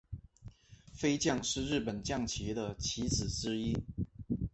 [0.95, 3.77] 飞将是日本将棋的棋子之一。